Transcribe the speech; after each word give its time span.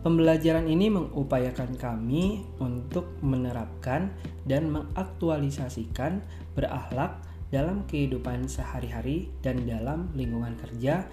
Pembelajaran 0.02 0.68
ini 0.68 0.92
mengupayakan 0.92 1.80
kami 1.80 2.44
untuk 2.60 3.08
menerapkan 3.24 4.12
dan 4.44 4.68
mengaktualisasikan 4.68 6.20
berakhlak 6.52 7.24
dalam 7.48 7.84
kehidupan 7.88 8.46
sehari-hari 8.48 9.32
dan 9.44 9.64
dalam 9.64 10.12
lingkungan 10.16 10.56
kerja 10.60 11.04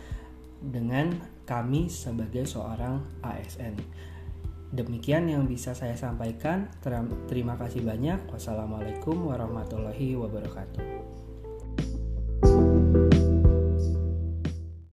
dengan 0.61 1.17
kami 1.43 1.89
sebagai 1.89 2.45
seorang 2.45 3.01
ASN. 3.25 3.75
Demikian 4.71 5.27
yang 5.27 5.51
bisa 5.51 5.75
saya 5.75 5.99
sampaikan. 5.99 6.71
Terima 7.27 7.59
kasih 7.59 7.83
banyak. 7.83 8.31
Wassalamualaikum 8.31 9.27
warahmatullahi 9.27 10.15
wabarakatuh. 10.15 11.20